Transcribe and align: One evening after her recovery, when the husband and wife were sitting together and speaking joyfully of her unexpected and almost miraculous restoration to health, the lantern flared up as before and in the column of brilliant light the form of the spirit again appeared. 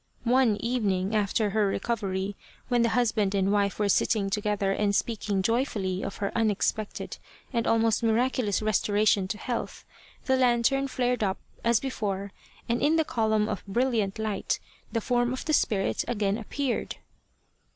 One 0.25 0.57
evening 0.59 1.15
after 1.15 1.51
her 1.51 1.67
recovery, 1.67 2.35
when 2.69 2.81
the 2.81 2.89
husband 2.89 3.35
and 3.35 3.51
wife 3.51 3.77
were 3.77 3.87
sitting 3.87 4.31
together 4.31 4.71
and 4.71 4.95
speaking 4.95 5.43
joyfully 5.43 6.01
of 6.03 6.15
her 6.15 6.31
unexpected 6.35 7.19
and 7.53 7.67
almost 7.67 8.01
miraculous 8.01 8.63
restoration 8.63 9.27
to 9.27 9.37
health, 9.37 9.85
the 10.25 10.37
lantern 10.37 10.87
flared 10.87 11.23
up 11.23 11.37
as 11.63 11.79
before 11.79 12.31
and 12.67 12.81
in 12.81 12.95
the 12.95 13.05
column 13.05 13.47
of 13.47 13.63
brilliant 13.67 14.17
light 14.17 14.59
the 14.91 15.01
form 15.01 15.33
of 15.33 15.45
the 15.45 15.53
spirit 15.53 16.03
again 16.07 16.35
appeared. 16.39 16.95